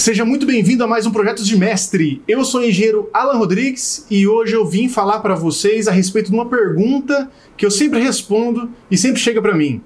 Seja 0.00 0.24
muito 0.24 0.46
bem-vindo 0.46 0.82
a 0.82 0.86
mais 0.86 1.04
um 1.04 1.10
Projetos 1.10 1.46
de 1.46 1.58
Mestre. 1.58 2.22
Eu 2.26 2.42
sou 2.42 2.62
o 2.62 2.64
engenheiro 2.64 3.10
Alan 3.12 3.36
Rodrigues 3.36 4.06
e 4.10 4.26
hoje 4.26 4.54
eu 4.54 4.64
vim 4.64 4.88
falar 4.88 5.18
para 5.18 5.34
vocês 5.34 5.86
a 5.86 5.92
respeito 5.92 6.30
de 6.30 6.34
uma 6.34 6.46
pergunta 6.46 7.30
que 7.54 7.66
eu 7.66 7.70
sempre 7.70 8.00
respondo 8.00 8.70
e 8.90 8.96
sempre 8.96 9.20
chega 9.20 9.42
para 9.42 9.54
mim. 9.54 9.82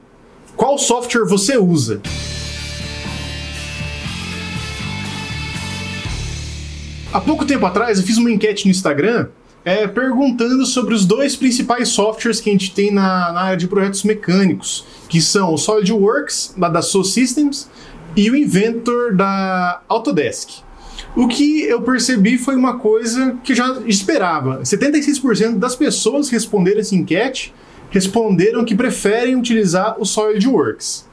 Qual 0.54 0.78
software 0.78 1.24
você 1.24 1.56
usa? 1.56 2.00
Há 7.12 7.20
pouco 7.20 7.44
tempo 7.44 7.66
atrás 7.66 7.98
eu 7.98 8.06
fiz 8.06 8.16
uma 8.16 8.30
enquete 8.30 8.66
no 8.66 8.70
Instagram 8.70 9.26
é, 9.64 9.88
perguntando 9.88 10.66
sobre 10.66 10.94
os 10.94 11.06
dois 11.06 11.34
principais 11.34 11.88
softwares 11.88 12.40
que 12.40 12.50
a 12.50 12.52
gente 12.52 12.72
tem 12.72 12.92
na, 12.92 13.32
na 13.32 13.40
área 13.40 13.56
de 13.56 13.66
projetos 13.66 14.04
mecânicos, 14.04 14.84
que 15.08 15.20
são 15.20 15.54
o 15.54 15.58
SolidWorks, 15.58 16.54
da 16.56 16.68
Dassault 16.68 17.08
Systems, 17.08 17.68
e 18.16 18.30
o 18.30 18.36
Inventor 18.36 19.14
da 19.14 19.80
Autodesk. 19.88 20.62
O 21.16 21.28
que 21.28 21.62
eu 21.62 21.80
percebi 21.82 22.38
foi 22.38 22.56
uma 22.56 22.78
coisa 22.78 23.36
que 23.44 23.52
eu 23.52 23.56
já 23.56 23.80
esperava. 23.86 24.60
76% 24.62 25.58
das 25.58 25.76
pessoas 25.76 26.28
que 26.28 26.34
responderam 26.34 26.80
essa 26.80 26.94
enquete 26.94 27.54
responderam 27.90 28.64
que 28.64 28.74
preferem 28.74 29.36
utilizar 29.36 29.96
o 30.00 30.04
SolidWorks. 30.04 31.06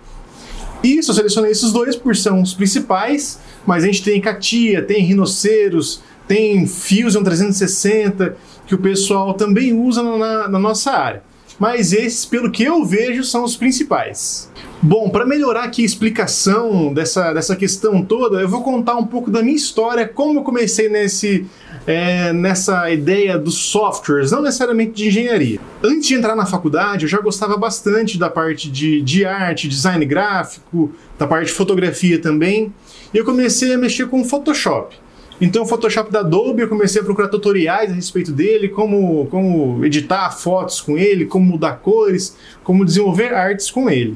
Isso, 0.84 1.12
eu 1.12 1.16
selecionei 1.16 1.52
esses 1.52 1.72
dois 1.72 1.96
por 1.96 2.16
são 2.16 2.42
os 2.42 2.56
principais, 2.56 3.40
mas 3.68 3.84
a 3.84 3.88
gente 3.88 4.04
tem 4.04 4.20
Catia, 4.20 4.82
tem 4.82 5.04
Rhinoceiros, 5.04 6.02
tem 6.28 6.66
Fusion 6.66 7.24
360, 7.24 8.36
que 8.66 8.74
o 8.74 8.80
pessoal 8.80 9.36
também 9.36 9.74
usa 9.74 10.02
na, 10.02 10.48
na 10.48 10.60
nossa 10.60 10.92
área. 10.92 11.24
Mas 11.62 11.94
esses, 11.94 12.26
pelo 12.26 12.50
que 12.50 12.64
eu 12.64 12.84
vejo, 12.84 13.24
são 13.24 13.44
os 13.44 13.56
principais. 13.56 14.50
Bom, 14.82 15.12
para 15.12 15.28
melhorar 15.28 15.66
aqui 15.66 15.84
a 15.84 15.86
explicação 15.86 16.92
dessa, 16.92 17.32
dessa 17.34 17.56
questão 17.56 18.04
toda, 18.04 18.42
eu 18.42 18.50
vou 18.50 18.64
contar 18.64 18.96
um 18.96 19.06
pouco 19.06 19.30
da 19.30 19.44
minha 19.44 19.56
história, 19.56 20.08
como 20.08 20.40
eu 20.40 20.44
comecei 20.44 20.90
nesse, 20.90 21.46
é, 21.86 22.34
nessa 22.34 22.90
ideia 22.90 23.38
dos 23.38 23.54
softwares, 23.60 24.32
não 24.32 24.42
necessariamente 24.42 24.94
de 24.94 25.10
engenharia. 25.10 25.60
Antes 25.84 26.08
de 26.08 26.16
entrar 26.16 26.36
na 26.36 26.48
faculdade, 26.48 27.06
eu 27.06 27.10
já 27.10 27.20
gostava 27.20 27.56
bastante 27.58 28.18
da 28.18 28.28
parte 28.28 28.68
de, 28.68 29.00
de 29.00 29.24
arte, 29.24 29.68
design 29.68 30.04
gráfico, 30.04 30.92
da 31.20 31.28
parte 31.28 31.50
de 31.50 31.54
fotografia 31.54 32.20
também, 32.20 32.74
e 33.14 33.20
eu 33.20 33.24
comecei 33.24 33.72
a 33.72 33.78
mexer 33.78 34.08
com 34.08 34.24
Photoshop. 34.24 34.96
Então, 35.42 35.64
o 35.64 35.66
Photoshop 35.66 36.12
da 36.12 36.20
Adobe, 36.20 36.62
eu 36.62 36.70
comecei 36.70 37.02
a 37.02 37.04
procurar 37.04 37.28
tutoriais 37.28 37.92
a 37.92 37.96
respeito 37.96 38.32
dele, 38.32 38.70
como, 38.70 39.26
como 39.26 39.84
editar 39.84 40.30
fotos 40.30 40.80
com 40.80 40.96
ele, 41.00 41.26
como 41.26 41.44
mudar 41.44 41.80
cores, 41.80 42.38
como 42.64 42.86
desenvolver 42.86 43.34
artes 43.34 43.72
com 43.72 43.90
ele. 43.90 44.16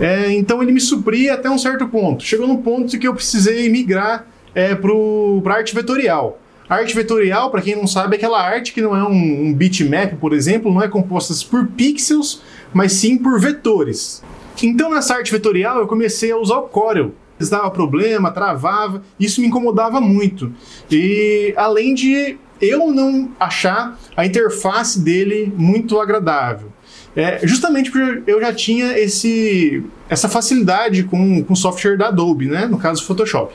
É, 0.00 0.32
então, 0.32 0.60
ele 0.60 0.72
me 0.72 0.80
supria 0.80 1.34
até 1.34 1.48
um 1.48 1.56
certo 1.56 1.86
ponto. 1.86 2.24
Chegou 2.24 2.48
num 2.48 2.56
ponto 2.56 2.98
que 2.98 3.06
eu 3.06 3.14
precisei 3.14 3.68
migrar 3.68 4.26
é, 4.52 4.74
para 4.74 5.54
arte 5.54 5.72
vetorial. 5.72 6.40
A 6.68 6.76
arte 6.76 6.96
vetorial, 6.96 7.48
para 7.52 7.62
quem 7.62 7.76
não 7.76 7.86
sabe, 7.86 8.16
é 8.16 8.18
aquela 8.18 8.42
arte 8.42 8.72
que 8.72 8.82
não 8.82 8.96
é 8.96 9.04
um, 9.04 9.46
um 9.46 9.54
bitmap, 9.54 10.16
por 10.16 10.32
exemplo, 10.32 10.72
não 10.72 10.82
é 10.82 10.88
composta 10.88 11.32
por 11.48 11.68
pixels, 11.68 12.42
mas 12.74 12.92
sim 12.92 13.16
por 13.16 13.38
vetores. 13.38 14.20
Então, 14.60 14.90
nessa 14.90 15.14
arte 15.14 15.30
vetorial, 15.30 15.78
eu 15.78 15.86
comecei 15.86 16.32
a 16.32 16.36
usar 16.36 16.58
o 16.58 16.68
Corel 16.68 17.12
dava 17.48 17.70
problema, 17.70 18.30
travava, 18.30 19.02
isso 19.18 19.40
me 19.40 19.46
incomodava 19.46 20.00
muito. 20.00 20.52
E 20.90 21.54
além 21.56 21.94
de 21.94 22.36
eu 22.60 22.92
não 22.92 23.30
achar 23.40 23.98
a 24.16 24.26
interface 24.26 25.00
dele 25.00 25.52
muito 25.56 25.98
agradável. 25.98 26.70
É, 27.16 27.44
justamente 27.46 27.90
porque 27.90 28.30
eu 28.30 28.40
já 28.40 28.52
tinha 28.52 28.98
esse, 28.98 29.82
essa 30.08 30.28
facilidade 30.28 31.04
com 31.04 31.44
o 31.48 31.56
software 31.56 31.96
da 31.96 32.08
Adobe, 32.08 32.46
né? 32.46 32.66
no 32.66 32.78
caso 32.78 33.04
Photoshop. 33.04 33.54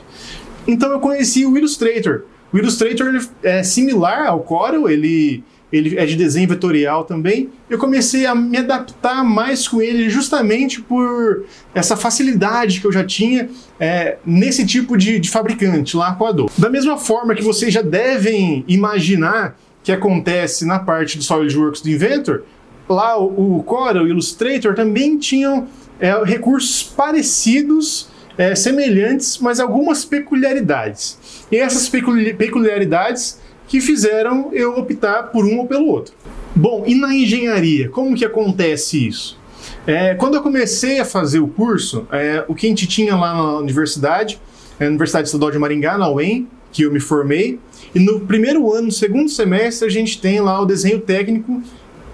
Então 0.66 0.90
eu 0.90 1.00
conheci 1.00 1.46
o 1.46 1.56
Illustrator. 1.56 2.24
O 2.52 2.58
Illustrator 2.58 3.26
é 3.42 3.62
similar 3.62 4.26
ao 4.26 4.40
Corel, 4.40 4.88
ele 4.88 5.42
ele 5.72 5.98
é 5.98 6.06
de 6.06 6.14
desenho 6.14 6.48
vetorial 6.48 7.04
também. 7.04 7.50
Eu 7.68 7.78
comecei 7.78 8.24
a 8.24 8.34
me 8.34 8.56
adaptar 8.56 9.24
mais 9.24 9.66
com 9.66 9.82
ele 9.82 10.08
justamente 10.08 10.80
por 10.80 11.44
essa 11.74 11.96
facilidade 11.96 12.80
que 12.80 12.86
eu 12.86 12.92
já 12.92 13.04
tinha 13.04 13.48
é, 13.78 14.16
nesse 14.24 14.64
tipo 14.64 14.96
de, 14.96 15.18
de 15.18 15.28
fabricante 15.28 15.96
lá 15.96 16.14
com 16.14 16.24
a 16.24 16.28
Adobe. 16.28 16.52
Da 16.56 16.70
mesma 16.70 16.96
forma 16.96 17.34
que 17.34 17.42
vocês 17.42 17.72
já 17.72 17.82
devem 17.82 18.64
imaginar 18.68 19.56
que 19.82 19.92
acontece 19.92 20.64
na 20.64 20.78
parte 20.78 21.16
do 21.16 21.24
SolidWorks 21.24 21.80
do 21.80 21.90
Inventor, 21.90 22.42
lá 22.88 23.18
o, 23.18 23.58
o 23.58 23.62
Corel 23.62 24.02
e 24.02 24.06
o 24.06 24.08
Illustrator 24.10 24.74
também 24.74 25.18
tinham 25.18 25.68
é, 25.98 26.12
recursos 26.24 26.82
parecidos, 26.82 28.08
é, 28.38 28.54
semelhantes, 28.54 29.38
mas 29.38 29.60
algumas 29.60 30.04
peculiaridades. 30.04 31.18
E 31.50 31.56
essas 31.56 31.88
peculiaridades 31.88 33.40
que 33.68 33.80
fizeram 33.80 34.50
eu 34.52 34.76
optar 34.76 35.24
por 35.24 35.44
um 35.44 35.58
ou 35.58 35.66
pelo 35.66 35.86
outro. 35.86 36.14
Bom, 36.54 36.84
e 36.86 36.94
na 36.94 37.14
engenharia, 37.14 37.88
como 37.88 38.16
que 38.16 38.24
acontece 38.24 39.06
isso? 39.06 39.38
É, 39.86 40.14
quando 40.14 40.34
eu 40.34 40.42
comecei 40.42 40.98
a 41.00 41.04
fazer 41.04 41.40
o 41.40 41.48
curso, 41.48 42.06
é, 42.10 42.44
o 42.48 42.54
que 42.54 42.66
a 42.66 42.68
gente 42.68 42.86
tinha 42.86 43.14
lá 43.14 43.34
na 43.34 43.58
universidade, 43.58 44.40
é, 44.78 44.86
a 44.86 44.88
Universidade 44.88 45.28
Estadual 45.28 45.50
de 45.50 45.58
Maringá, 45.58 45.98
na 45.98 46.08
UEM, 46.10 46.48
que 46.72 46.82
eu 46.82 46.92
me 46.92 47.00
formei, 47.00 47.58
e 47.94 47.98
no 47.98 48.20
primeiro 48.20 48.72
ano, 48.72 48.86
no 48.86 48.92
segundo 48.92 49.28
semestre, 49.28 49.86
a 49.86 49.90
gente 49.90 50.20
tem 50.20 50.40
lá 50.40 50.60
o 50.60 50.66
desenho 50.66 51.00
técnico 51.00 51.62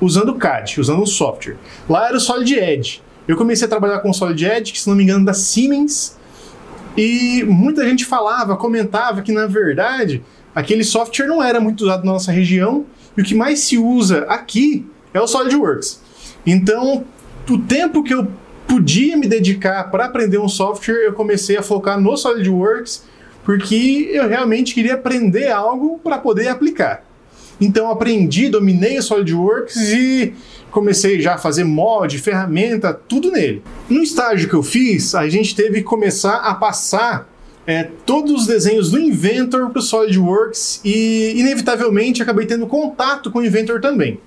usando 0.01 0.35
CAD, 0.35 0.81
usando 0.81 1.03
o 1.03 1.07
software. 1.07 1.57
Lá 1.89 2.09
era 2.09 2.17
o 2.17 2.21
Solid 2.21 2.55
Edge. 2.55 3.03
Eu 3.27 3.37
comecei 3.37 3.67
a 3.67 3.69
trabalhar 3.69 4.01
com 4.01 4.11
o 4.11 4.15
Solid 4.15 4.45
Edge, 4.45 4.73
que 4.73 4.81
se 4.81 4.89
não 4.89 4.97
me 4.97 5.05
engano 5.05 5.25
da 5.25 5.33
Siemens, 5.33 6.17
e 6.97 7.43
muita 7.45 7.85
gente 7.85 8.05
falava, 8.05 8.57
comentava 8.57 9.23
que 9.23 9.33
na 9.33 9.47
verdade 9.47 10.23
aquele 10.55 10.85
software 10.85 11.27
não 11.27 11.43
era 11.43 11.61
muito 11.61 11.83
usado 11.83 12.05
na 12.05 12.13
nossa 12.13 12.33
região 12.33 12.85
e 13.17 13.23
o 13.23 13.25
que 13.25 13.35
mais 13.35 13.61
se 13.61 13.79
usa 13.79 14.25
aqui 14.29 14.87
é 15.13 15.21
o 15.21 15.27
SolidWorks. 15.27 16.01
Então, 16.47 17.05
o 17.49 17.59
tempo 17.59 18.03
que 18.03 18.15
eu 18.15 18.29
podia 18.67 19.17
me 19.17 19.29
dedicar 19.29 19.91
para 19.91 20.07
aprender 20.07 20.39
um 20.39 20.49
software, 20.49 21.05
eu 21.05 21.13
comecei 21.13 21.57
a 21.57 21.63
focar 21.63 22.01
no 22.01 22.17
SolidWorks 22.17 23.05
porque 23.45 24.09
eu 24.13 24.29
realmente 24.29 24.73
queria 24.73 24.95
aprender 24.95 25.51
algo 25.51 25.99
para 25.99 26.19
poder 26.19 26.49
aplicar. 26.49 27.05
Então, 27.61 27.91
aprendi, 27.91 28.49
dominei 28.49 28.99
o 28.99 29.03
SolidWorks 29.03 29.77
e 29.77 30.35
comecei 30.71 31.21
já 31.21 31.35
a 31.35 31.39
fazer 31.39 31.65
mod, 31.65 32.19
ferramenta, 32.19 32.93
tudo 32.93 33.31
nele. 33.31 33.63
No 33.89 34.03
estágio 34.03 34.49
que 34.49 34.55
eu 34.55 34.63
fiz, 34.63 35.15
a 35.15 35.29
gente 35.29 35.55
teve 35.55 35.79
que 35.79 35.83
começar 35.83 36.37
a 36.37 36.55
passar 36.55 37.29
é, 37.67 37.89
todos 38.05 38.33
os 38.33 38.47
desenhos 38.47 38.91
do 38.91 38.99
Inventor 38.99 39.71
para 39.71 39.79
o 39.79 39.83
SolidWorks 39.83 40.81
e, 40.85 41.35
inevitavelmente, 41.37 42.23
acabei 42.23 42.47
tendo 42.47 42.67
contato 42.67 43.31
com 43.31 43.39
o 43.39 43.45
Inventor 43.45 43.81
também. 43.81 44.19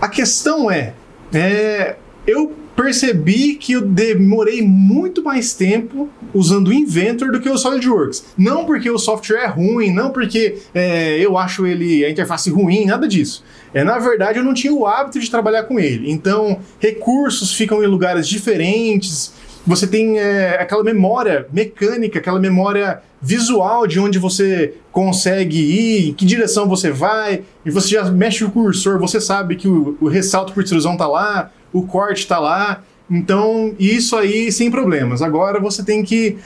A 0.00 0.08
questão 0.08 0.70
é, 0.70 0.94
é 1.32 1.96
eu 2.26 2.54
percebi 2.76 3.54
que 3.56 3.72
eu 3.72 3.82
demorei 3.82 4.62
muito 4.62 5.22
mais 5.22 5.54
tempo 5.54 6.08
usando 6.32 6.68
o 6.68 6.72
Inventor 6.72 7.30
do 7.30 7.40
que 7.40 7.48
o 7.48 7.58
SolidWorks. 7.58 8.24
Não 8.36 8.64
porque 8.64 8.90
o 8.90 8.98
software 8.98 9.44
é 9.44 9.46
ruim, 9.46 9.92
não 9.92 10.10
porque 10.10 10.58
é, 10.74 11.18
eu 11.18 11.36
acho 11.36 11.66
ele 11.66 12.04
a 12.04 12.10
interface 12.10 12.50
ruim, 12.50 12.86
nada 12.86 13.06
disso. 13.06 13.44
É, 13.74 13.84
na 13.84 13.98
verdade, 13.98 14.38
eu 14.38 14.44
não 14.44 14.54
tinha 14.54 14.72
o 14.72 14.86
hábito 14.86 15.18
de 15.18 15.30
trabalhar 15.30 15.64
com 15.64 15.78
ele. 15.78 16.10
Então, 16.10 16.58
recursos 16.78 17.54
ficam 17.54 17.82
em 17.82 17.86
lugares 17.86 18.28
diferentes, 18.28 19.32
você 19.66 19.86
tem 19.86 20.18
é, 20.18 20.60
aquela 20.60 20.82
memória 20.82 21.46
mecânica, 21.52 22.18
aquela 22.18 22.40
memória 22.40 23.00
visual 23.20 23.86
de 23.86 24.00
onde 24.00 24.18
você 24.18 24.74
consegue 24.90 25.58
ir, 25.58 26.08
em 26.10 26.14
que 26.14 26.24
direção 26.24 26.68
você 26.68 26.90
vai, 26.90 27.42
e 27.64 27.70
você 27.70 27.88
já 27.88 28.04
mexe 28.10 28.44
o 28.44 28.50
cursor, 28.50 28.98
você 28.98 29.20
sabe 29.20 29.56
que 29.56 29.68
o, 29.68 29.96
o 30.00 30.08
ressalto 30.08 30.52
por 30.52 30.62
extrusão 30.62 30.94
está 30.94 31.06
lá, 31.06 31.50
o 31.72 31.86
corte 31.86 32.22
está 32.22 32.38
lá, 32.38 32.82
então 33.08 33.74
isso 33.78 34.16
aí 34.16 34.50
sem 34.50 34.70
problemas. 34.70 35.22
Agora 35.22 35.60
você 35.60 35.84
tem 35.84 36.02
que 36.02 36.36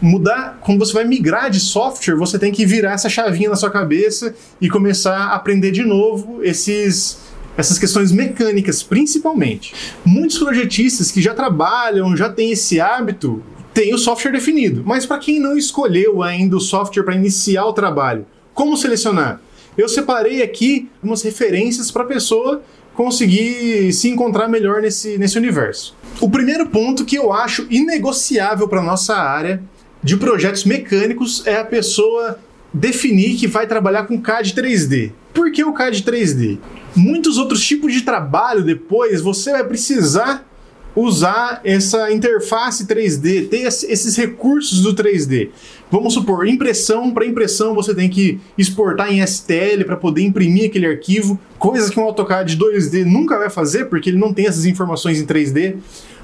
mudar, 0.00 0.58
quando 0.60 0.78
você 0.78 0.92
vai 0.92 1.04
migrar 1.04 1.50
de 1.50 1.60
software, 1.60 2.16
você 2.16 2.38
tem 2.38 2.52
que 2.52 2.66
virar 2.66 2.92
essa 2.92 3.08
chavinha 3.08 3.48
na 3.48 3.56
sua 3.56 3.70
cabeça 3.70 4.34
e 4.60 4.68
começar 4.68 5.16
a 5.16 5.34
aprender 5.34 5.70
de 5.70 5.82
novo 5.82 6.42
esses 6.42 7.18
essas 7.56 7.78
questões 7.78 8.12
mecânicas, 8.12 8.82
principalmente. 8.82 9.74
Muitos 10.04 10.38
projetistas 10.38 11.10
que 11.10 11.22
já 11.22 11.34
trabalham, 11.34 12.16
já 12.16 12.28
têm 12.28 12.52
esse 12.52 12.80
hábito, 12.80 13.42
têm 13.72 13.94
o 13.94 13.98
software 13.98 14.32
definido. 14.32 14.82
Mas 14.84 15.06
para 15.06 15.18
quem 15.18 15.40
não 15.40 15.56
escolheu 15.56 16.22
ainda 16.22 16.56
o 16.56 16.60
software 16.60 17.04
para 17.04 17.14
iniciar 17.14 17.66
o 17.66 17.72
trabalho, 17.72 18.26
como 18.52 18.76
selecionar? 18.76 19.40
Eu 19.76 19.88
separei 19.88 20.42
aqui 20.42 20.88
umas 21.02 21.22
referências 21.22 21.90
para 21.90 22.04
a 22.04 22.06
pessoa 22.06 22.62
conseguir 22.94 23.92
se 23.92 24.08
encontrar 24.08 24.48
melhor 24.48 24.80
nesse, 24.80 25.18
nesse 25.18 25.36
universo. 25.36 25.96
O 26.20 26.30
primeiro 26.30 26.66
ponto 26.66 27.04
que 27.04 27.16
eu 27.16 27.32
acho 27.32 27.66
inegociável 27.68 28.68
para 28.68 28.80
nossa 28.80 29.16
área 29.16 29.60
de 30.00 30.16
projetos 30.16 30.64
mecânicos 30.64 31.44
é 31.44 31.56
a 31.56 31.64
pessoa 31.64 32.38
definir 32.74 33.36
que 33.36 33.46
vai 33.46 33.66
trabalhar 33.66 34.04
com 34.04 34.20
CAD 34.20 34.52
3D. 34.52 35.12
Por 35.32 35.50
que 35.50 35.64
o 35.64 35.72
CAD 35.72 36.02
3D? 36.02 36.58
muitos 36.94 37.38
outros 37.38 37.64
tipos 37.64 37.92
de 37.92 38.02
trabalho 38.02 38.62
depois 38.62 39.20
você 39.20 39.52
vai 39.52 39.64
precisar 39.64 40.48
usar 40.96 41.60
essa 41.64 42.12
interface 42.12 42.86
3D, 42.86 43.48
ter 43.48 43.62
esses 43.62 44.16
recursos 44.16 44.80
do 44.80 44.94
3D. 44.94 45.50
Vamos 45.90 46.14
supor, 46.14 46.46
impressão, 46.46 47.10
para 47.10 47.26
impressão 47.26 47.74
você 47.74 47.92
tem 47.92 48.08
que 48.08 48.40
exportar 48.56 49.12
em 49.12 49.24
STL 49.26 49.82
para 49.84 49.96
poder 49.96 50.22
imprimir 50.22 50.66
aquele 50.66 50.86
arquivo, 50.86 51.36
coisas 51.58 51.90
que 51.90 51.98
um 51.98 52.04
AutoCAD 52.04 52.56
2D 52.56 53.04
nunca 53.04 53.36
vai 53.36 53.50
fazer, 53.50 53.86
porque 53.86 54.08
ele 54.10 54.18
não 54.18 54.32
tem 54.32 54.46
essas 54.46 54.66
informações 54.66 55.20
em 55.20 55.26
3D. 55.26 55.78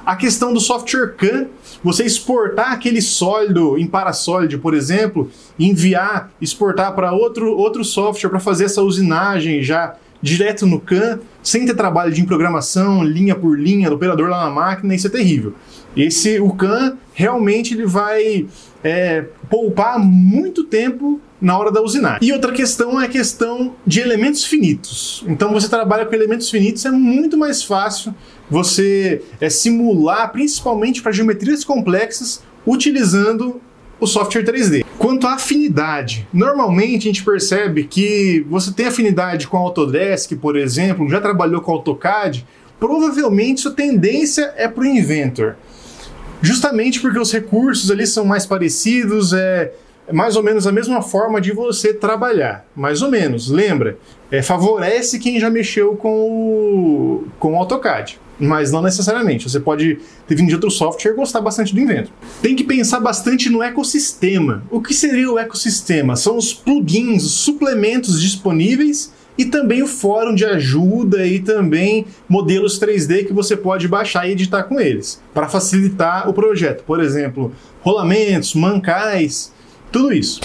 A 0.05 0.17
questão 0.17 0.53
do 0.53 0.61
software 0.61 1.15
CAM, 1.17 1.47
você 1.83 2.05
exportar 2.05 2.73
aquele 2.73 3.01
sólido 3.01 3.79
em 3.79 3.87
Parasolid, 3.87 4.59
por 4.59 4.75
exemplo, 4.75 5.31
enviar, 5.59 6.31
exportar 6.41 6.95
para 6.95 7.13
outro, 7.13 7.57
outro 7.57 7.85
software 7.85 8.31
para 8.31 8.41
fazer 8.41 8.65
essa 8.65 8.83
usinagem 8.83 9.63
já 9.63 9.95
direto 10.23 10.67
no 10.67 10.81
CAN, 10.81 11.19
sem 11.43 11.65
ter 11.65 11.75
trabalho 11.75 12.13
de 12.13 12.23
programação, 12.25 13.03
linha 13.03 13.35
por 13.35 13.59
linha, 13.59 13.89
do 13.89 13.97
operador 13.97 14.29
lá 14.29 14.45
na 14.45 14.51
máquina, 14.51 14.95
isso 14.95 15.07
é 15.07 15.11
terrível. 15.11 15.55
Esse, 15.97 16.39
o 16.39 16.53
CAN, 16.53 16.97
realmente 17.15 17.75
ele 17.75 17.87
vai 17.87 18.47
é, 18.85 19.25
poupar 19.49 19.99
muito 19.99 20.65
tempo 20.65 21.21
na 21.41 21.59
hora 21.59 21.73
da 21.73 21.81
usinagem. 21.81 22.19
E 22.23 22.33
outra 22.33 22.53
questão 22.53 23.01
é 23.01 23.07
a 23.07 23.09
questão 23.09 23.75
de 23.87 24.01
elementos 24.01 24.45
finitos. 24.45 25.25
Então 25.27 25.53
você 25.53 25.69
trabalha 25.69 26.05
com 26.05 26.15
elementos 26.15 26.51
finitos, 26.51 26.85
é 26.85 26.91
muito 26.91 27.37
mais 27.37 27.63
fácil 27.63 28.15
você 28.51 29.23
é, 29.41 29.49
simular, 29.49 30.33
principalmente 30.33 31.01
para 31.01 31.13
geometrias 31.13 31.65
complexas, 31.65 32.43
utilizando 32.67 33.61
o 34.01 34.07
software 34.07 34.45
3D. 34.45 34.85
Quanto 34.99 35.27
à 35.27 35.35
afinidade, 35.35 36.27
normalmente 36.33 37.09
a 37.09 37.13
gente 37.13 37.25
percebe 37.25 37.85
que 37.85 38.45
você 38.49 38.73
tem 38.73 38.87
afinidade 38.87 39.47
com 39.47 39.57
Autodesk, 39.57 40.33
por 40.37 40.57
exemplo, 40.57 41.09
já 41.09 41.21
trabalhou 41.21 41.61
com 41.61 41.73
AutoCAD, 41.73 42.47
provavelmente 42.79 43.61
sua 43.61 43.73
tendência 43.73 44.53
é 44.57 44.67
para 44.67 44.83
o 44.83 44.87
Inventor. 44.87 45.57
Justamente 46.43 47.01
porque 47.01 47.19
os 47.19 47.31
recursos 47.31 47.91
ali 47.91 48.07
são 48.07 48.25
mais 48.25 48.47
parecidos, 48.47 49.35
é 49.35 49.73
mais 50.13 50.37
ou 50.37 50.43
menos 50.43 50.67
a 50.67 50.73
mesma 50.73 51.03
forma 51.03 51.41
de 51.41 51.53
você 51.53 51.95
trabalhar. 51.95 52.67
Mais 52.75 53.03
ou 53.03 53.11
menos, 53.11 53.49
lembra? 53.49 53.99
É, 54.31 54.43
favorece 54.43 55.19
quem 55.19 55.41
já 55.41 55.51
mexeu 55.51 55.97
com 55.97 56.21
o, 56.23 57.25
com 57.39 57.55
o 57.55 57.57
AutoCAD 57.57 58.19
mas 58.41 58.73
não 58.73 58.81
necessariamente. 58.81 59.49
Você 59.49 59.61
pode 59.61 59.99
ter 60.27 60.35
vindo 60.35 60.49
de 60.49 60.55
outro 60.55 60.71
software 60.71 61.13
e 61.13 61.15
gostar 61.15 61.41
bastante 61.41 61.75
do 61.75 61.81
Inventor. 61.81 62.13
Tem 62.41 62.57
que 62.57 62.65
pensar 62.65 62.99
bastante 62.99 63.51
no 63.51 63.63
ecossistema. 63.63 64.63
O 64.71 64.81
que 64.81 64.95
seria 64.95 65.31
o 65.31 65.39
ecossistema? 65.39 66.17
São 66.17 66.37
os 66.37 66.55
plugins, 66.55 67.23
os 67.23 67.33
suplementos 67.33 68.21
disponíveis 68.21 69.13
e 69.37 69.45
também 69.45 69.83
o 69.83 69.87
fórum 69.87 70.35
de 70.35 70.45
ajuda 70.45 71.27
e 71.27 71.39
também 71.39 72.07
modelos 72.29 72.81
3D 72.81 73.27
que 73.27 73.33
você 73.33 73.57
pode 73.57 73.87
baixar 73.87 74.29
e 74.29 74.33
editar 74.33 74.65
com 74.65 74.81
eles, 74.81 75.21
para 75.33 75.49
facilitar 75.49 76.29
o 76.29 76.33
projeto. 76.33 76.83
Por 76.85 77.01
exemplo, 77.01 77.53
rolamentos, 77.81 78.55
mancais, 78.55 79.53
tudo 79.91 80.13
isso. 80.13 80.41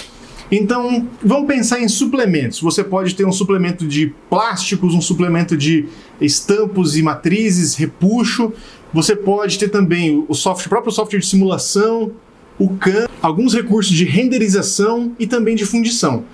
Então, 0.50 1.08
vamos 1.22 1.46
pensar 1.46 1.80
em 1.80 1.88
suplementos. 1.88 2.60
Você 2.60 2.84
pode 2.84 3.14
ter 3.14 3.26
um 3.26 3.32
suplemento 3.32 3.86
de 3.86 4.12
plásticos, 4.30 4.94
um 4.94 5.00
suplemento 5.00 5.56
de 5.56 5.86
estampos 6.20 6.96
e 6.96 7.02
matrizes, 7.02 7.74
repuxo. 7.74 8.52
Você 8.94 9.16
pode 9.16 9.58
ter 9.58 9.68
também 9.68 10.24
o 10.28 10.34
software, 10.34 10.68
próprio 10.68 10.92
software 10.92 11.18
de 11.18 11.26
simulação, 11.26 12.12
o 12.58 12.70
CAM, 12.76 13.08
alguns 13.20 13.54
recursos 13.54 13.92
de 13.92 14.04
renderização 14.04 15.12
e 15.18 15.26
também 15.26 15.56
de 15.56 15.64
fundição. 15.64 16.24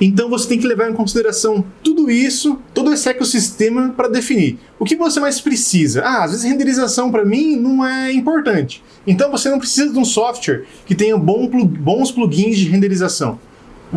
Então 0.00 0.28
você 0.28 0.48
tem 0.48 0.58
que 0.58 0.66
levar 0.66 0.90
em 0.90 0.94
consideração 0.94 1.64
tudo 1.82 2.10
isso, 2.10 2.58
todo 2.72 2.92
esse 2.92 3.08
ecossistema 3.08 3.94
para 3.96 4.08
definir. 4.08 4.58
O 4.78 4.84
que 4.84 4.96
você 4.96 5.20
mais 5.20 5.40
precisa? 5.40 6.02
Ah, 6.02 6.24
às 6.24 6.32
vezes 6.32 6.44
renderização 6.44 7.10
para 7.10 7.24
mim 7.24 7.56
não 7.56 7.86
é 7.86 8.12
importante. 8.12 8.82
Então 9.06 9.30
você 9.30 9.48
não 9.48 9.58
precisa 9.58 9.92
de 9.92 9.98
um 9.98 10.04
software 10.04 10.64
que 10.84 10.94
tenha 10.94 11.16
bom, 11.16 11.48
bons 11.48 12.10
plugins 12.10 12.58
de 12.58 12.68
renderização. 12.68 13.38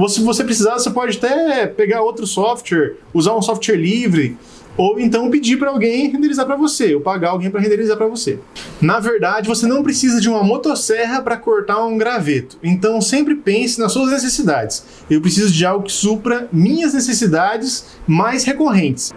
Se 0.08 0.22
você 0.22 0.44
precisar, 0.44 0.74
você 0.74 0.92
pode 0.92 1.18
até 1.18 1.66
pegar 1.66 2.02
outro 2.02 2.28
software, 2.28 2.98
usar 3.14 3.36
um 3.36 3.42
software 3.42 3.78
livre 3.78 4.38
ou 4.78 5.00
então 5.00 5.32
pedir 5.32 5.58
para 5.58 5.72
alguém 5.72 6.10
renderizar 6.10 6.46
para 6.46 6.56
você, 6.56 6.94
ou 6.94 7.02
pagar 7.02 7.32
alguém 7.32 7.50
para 7.50 7.60
renderizar 7.60 7.98
para 7.98 8.08
você. 8.08 8.40
Na 8.80 9.00
verdade, 9.00 9.48
você 9.48 9.66
não 9.66 9.82
precisa 9.82 10.22
de 10.22 10.30
uma 10.30 10.44
motosserra 10.44 11.22
para 11.22 11.36
cortar 11.36 11.84
um 11.84 11.98
graveto. 11.98 12.58
Então 12.62 13.02
sempre 13.02 13.36
pense 13.36 13.80
nas 13.80 13.92
suas 13.92 14.12
necessidades. 14.12 14.86
Eu 15.10 15.20
preciso 15.20 15.52
de 15.52 15.66
algo 15.66 15.86
que 15.86 15.92
supra 15.92 16.48
minhas 16.54 16.94
necessidades 16.94 17.86
mais 18.06 18.44
recorrentes. 18.44 19.14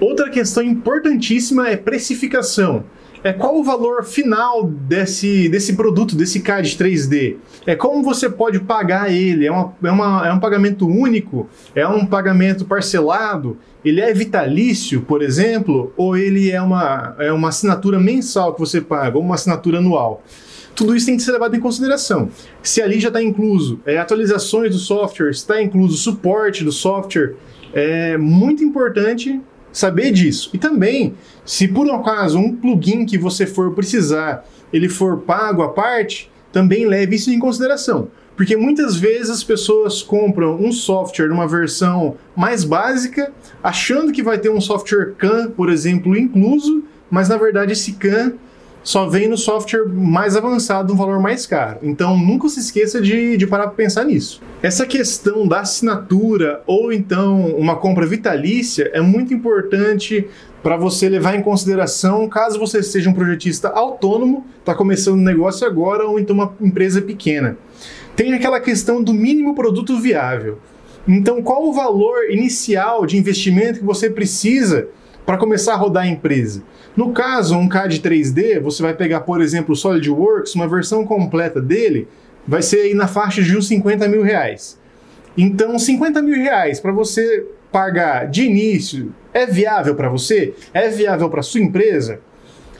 Outra 0.00 0.30
questão 0.30 0.62
importantíssima 0.62 1.68
é 1.68 1.76
precificação 1.76 2.84
é 3.22 3.32
qual 3.32 3.58
o 3.58 3.64
valor 3.64 4.04
final 4.04 4.64
desse, 4.64 5.48
desse 5.48 5.74
produto, 5.74 6.14
desse 6.14 6.40
CAD 6.40 6.76
3D? 6.76 7.36
É 7.66 7.74
como 7.74 8.02
você 8.02 8.28
pode 8.28 8.60
pagar 8.60 9.12
ele? 9.12 9.46
É, 9.46 9.50
uma, 9.50 9.74
é, 9.82 9.90
uma, 9.90 10.28
é 10.28 10.32
um 10.32 10.40
pagamento 10.40 10.86
único? 10.86 11.48
É 11.74 11.86
um 11.86 12.06
pagamento 12.06 12.64
parcelado? 12.64 13.58
Ele 13.84 14.00
é 14.00 14.12
vitalício, 14.12 15.02
por 15.02 15.22
exemplo? 15.22 15.92
Ou 15.96 16.16
ele 16.16 16.50
é 16.50 16.60
uma, 16.60 17.16
é 17.18 17.32
uma 17.32 17.48
assinatura 17.48 17.98
mensal 17.98 18.54
que 18.54 18.60
você 18.60 18.80
paga, 18.80 19.16
ou 19.16 19.22
uma 19.22 19.34
assinatura 19.34 19.78
anual? 19.78 20.22
Tudo 20.74 20.94
isso 20.94 21.06
tem 21.06 21.16
que 21.16 21.22
ser 21.24 21.32
levado 21.32 21.56
em 21.56 21.60
consideração. 21.60 22.28
Se 22.62 22.80
ali 22.80 23.00
já 23.00 23.08
está 23.08 23.20
incluso 23.20 23.80
é, 23.84 23.98
atualizações 23.98 24.70
do 24.70 24.78
software, 24.78 25.30
está 25.30 25.60
incluso 25.60 25.96
suporte 25.96 26.62
do 26.62 26.70
software, 26.70 27.34
é 27.72 28.16
muito 28.16 28.62
importante 28.62 29.40
saber 29.78 30.10
disso. 30.10 30.50
E 30.52 30.58
também, 30.58 31.14
se 31.44 31.68
por 31.68 31.86
um 31.86 31.94
acaso 31.94 32.38
um 32.38 32.54
plugin 32.54 33.06
que 33.06 33.16
você 33.16 33.46
for 33.46 33.72
precisar, 33.74 34.44
ele 34.72 34.88
for 34.88 35.18
pago 35.18 35.62
à 35.62 35.68
parte, 35.68 36.30
também 36.52 36.84
leve 36.84 37.14
isso 37.14 37.30
em 37.30 37.38
consideração. 37.38 38.08
Porque 38.36 38.56
muitas 38.56 38.96
vezes 38.96 39.30
as 39.30 39.44
pessoas 39.44 40.02
compram 40.02 40.56
um 40.60 40.72
software 40.72 41.28
numa 41.28 41.46
versão 41.46 42.16
mais 42.36 42.64
básica, 42.64 43.32
achando 43.62 44.12
que 44.12 44.22
vai 44.22 44.38
ter 44.38 44.50
um 44.50 44.60
software 44.60 45.14
CAN, 45.16 45.50
por 45.50 45.70
exemplo, 45.70 46.16
incluso, 46.16 46.82
mas 47.10 47.28
na 47.28 47.36
verdade 47.36 47.72
esse 47.72 47.92
CAN 47.92 48.34
só 48.88 49.06
vem 49.06 49.28
no 49.28 49.36
software 49.36 49.84
mais 49.86 50.34
avançado, 50.34 50.94
um 50.94 50.96
valor 50.96 51.20
mais 51.20 51.44
caro. 51.44 51.80
Então 51.82 52.16
nunca 52.16 52.48
se 52.48 52.58
esqueça 52.58 53.02
de, 53.02 53.36
de 53.36 53.46
parar 53.46 53.64
para 53.64 53.74
pensar 53.74 54.02
nisso. 54.02 54.40
Essa 54.62 54.86
questão 54.86 55.46
da 55.46 55.60
assinatura 55.60 56.62
ou 56.66 56.90
então 56.90 57.54
uma 57.58 57.76
compra 57.76 58.06
vitalícia 58.06 58.90
é 58.94 59.02
muito 59.02 59.34
importante 59.34 60.26
para 60.62 60.78
você 60.78 61.06
levar 61.06 61.34
em 61.34 61.42
consideração 61.42 62.26
caso 62.30 62.58
você 62.58 62.82
seja 62.82 63.10
um 63.10 63.12
projetista 63.12 63.68
autônomo, 63.68 64.46
está 64.58 64.74
começando 64.74 65.18
um 65.18 65.22
negócio 65.22 65.66
agora 65.66 66.06
ou 66.06 66.18
então 66.18 66.34
uma 66.34 66.54
empresa 66.58 67.02
pequena. 67.02 67.58
Tem 68.16 68.32
aquela 68.32 68.58
questão 68.58 69.04
do 69.04 69.12
mínimo 69.12 69.54
produto 69.54 69.98
viável. 69.98 70.60
Então, 71.06 71.42
qual 71.42 71.68
o 71.68 71.74
valor 71.74 72.30
inicial 72.30 73.04
de 73.04 73.18
investimento 73.18 73.80
que 73.80 73.84
você 73.84 74.08
precisa 74.08 74.88
para 75.28 75.36
começar 75.36 75.74
a 75.74 75.76
rodar 75.76 76.04
a 76.04 76.06
empresa? 76.06 76.62
No 76.96 77.12
caso, 77.12 77.54
um 77.54 77.68
CAD 77.68 78.00
3D, 78.00 78.60
você 78.60 78.82
vai 78.82 78.94
pegar, 78.94 79.20
por 79.20 79.42
exemplo, 79.42 79.74
o 79.74 79.76
SolidWorks, 79.76 80.54
uma 80.54 80.66
versão 80.66 81.04
completa 81.04 81.60
dele 81.60 82.08
vai 82.46 82.62
ser 82.62 82.80
aí 82.80 82.94
na 82.94 83.06
faixa 83.06 83.42
de 83.42 83.54
uns 83.54 83.68
50 83.68 84.08
mil 84.08 84.22
reais. 84.22 84.80
Então, 85.36 85.78
50 85.78 86.22
mil 86.22 86.34
reais 86.34 86.80
para 86.80 86.92
você 86.92 87.44
pagar 87.70 88.26
de 88.26 88.44
início 88.44 89.14
é 89.34 89.44
viável 89.44 89.94
para 89.94 90.08
você? 90.08 90.54
É 90.72 90.88
viável 90.88 91.28
para 91.28 91.42
sua 91.42 91.60
empresa? 91.60 92.20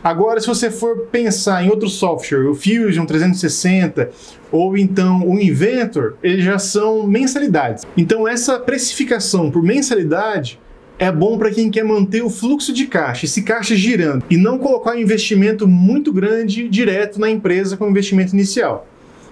Agora, 0.02 0.40
se 0.40 0.46
você 0.46 0.70
for 0.70 1.00
pensar 1.12 1.62
em 1.62 1.68
outro 1.68 1.90
software, 1.90 2.48
o 2.48 2.54
Fusion 2.54 3.04
360 3.04 4.08
ou 4.50 4.78
então 4.78 5.28
o 5.28 5.38
Inventor, 5.38 6.16
eles 6.22 6.46
já 6.46 6.58
são 6.58 7.06
mensalidades. 7.06 7.84
Então, 7.94 8.26
essa 8.26 8.58
precificação 8.58 9.50
por 9.50 9.62
mensalidade 9.62 10.58
é 10.98 11.12
bom 11.12 11.38
para 11.38 11.50
quem 11.50 11.70
quer 11.70 11.84
manter 11.84 12.22
o 12.22 12.30
fluxo 12.30 12.72
de 12.72 12.86
caixa, 12.86 13.24
esse 13.24 13.42
caixa 13.42 13.76
girando, 13.76 14.24
e 14.28 14.36
não 14.36 14.58
colocar 14.58 14.92
um 14.92 14.98
investimento 14.98 15.66
muito 15.68 16.12
grande 16.12 16.68
direto 16.68 17.20
na 17.20 17.30
empresa 17.30 17.76
com 17.76 17.84
o 17.84 17.90
investimento 17.90 18.34
inicial. 18.34 18.86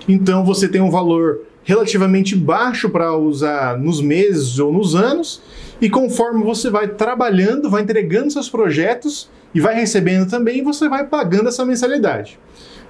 Então 0.08 0.44
você 0.44 0.68
tem 0.68 0.80
um 0.80 0.90
valor 0.90 1.40
relativamente 1.64 2.36
baixo 2.36 2.88
para 2.88 3.16
usar 3.16 3.76
nos 3.76 4.00
meses 4.00 4.60
ou 4.60 4.72
nos 4.72 4.94
anos, 4.94 5.42
e 5.80 5.90
conforme 5.90 6.44
você 6.44 6.70
vai 6.70 6.86
trabalhando, 6.86 7.68
vai 7.68 7.82
entregando 7.82 8.30
seus 8.30 8.48
projetos 8.48 9.28
e 9.52 9.60
vai 9.60 9.74
recebendo 9.74 10.30
também, 10.30 10.62
você 10.62 10.88
vai 10.88 11.04
pagando 11.04 11.48
essa 11.48 11.64
mensalidade. 11.64 12.38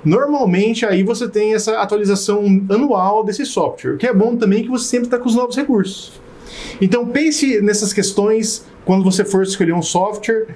Normalmente 0.05 0.85
aí 0.85 1.03
você 1.03 1.27
tem 1.27 1.55
essa 1.55 1.81
atualização 1.81 2.45
anual 2.69 3.25
desse 3.25 3.47
software, 3.47 3.97
que 3.97 4.07
é 4.07 4.13
bom 4.13 4.37
também 4.37 4.63
que 4.63 4.69
você 4.69 4.85
sempre 4.85 5.07
está 5.07 5.19
com 5.19 5.29
os 5.29 5.35
novos 5.35 5.57
recursos. 5.57 6.26
Então 6.81 7.07
pense 7.07 7.61
nessas 7.61 7.93
questões 7.93 8.65
quando 8.85 9.05
você 9.05 9.25
for 9.25 9.43
escolher 9.43 9.73
um 9.73 9.83
software, 9.83 10.47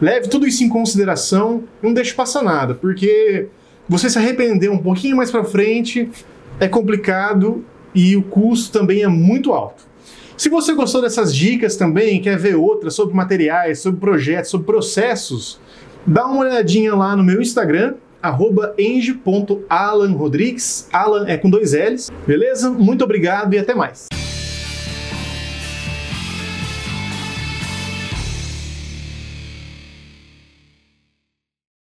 leve 0.00 0.28
tudo 0.28 0.46
isso 0.46 0.64
em 0.64 0.68
consideração, 0.68 1.64
não 1.82 1.92
deixe 1.92 2.12
passar 2.12 2.42
nada, 2.42 2.74
porque 2.74 3.46
você 3.88 4.10
se 4.10 4.18
arrepender 4.18 4.70
um 4.70 4.78
pouquinho 4.78 5.16
mais 5.16 5.30
para 5.30 5.44
frente 5.44 6.08
é 6.58 6.66
complicado 6.66 7.64
e 7.94 8.16
o 8.16 8.22
custo 8.22 8.76
também 8.76 9.02
é 9.02 9.08
muito 9.08 9.52
alto. 9.52 9.84
Se 10.36 10.48
você 10.48 10.74
gostou 10.74 11.00
dessas 11.00 11.34
dicas 11.34 11.76
também, 11.76 12.20
quer 12.20 12.36
ver 12.36 12.56
outras 12.56 12.94
sobre 12.94 13.14
materiais, 13.14 13.78
sobre 13.78 14.00
projetos, 14.00 14.50
sobre 14.50 14.66
processos, 14.66 15.60
Dá 16.06 16.24
uma 16.24 16.42
olhadinha 16.42 16.94
lá 16.94 17.16
no 17.16 17.24
meu 17.24 17.42
Instagram, 17.42 17.94
enge.alanrodrigues. 18.78 20.88
Alan 20.92 21.26
é 21.26 21.36
com 21.36 21.50
dois 21.50 21.72
L's. 21.72 22.12
Beleza? 22.24 22.70
Muito 22.70 23.02
obrigado 23.02 23.52
e 23.54 23.58
até 23.58 23.74
mais. 23.74 24.06